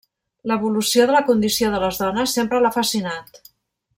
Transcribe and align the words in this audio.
L'evolució 0.51 1.05
de 1.11 1.15
la 1.17 1.21
condició 1.27 1.69
de 1.75 1.83
les 1.85 2.01
dones 2.05 2.35
sempre 2.39 2.63
l'ha 2.65 2.75
fascinat. 2.79 3.41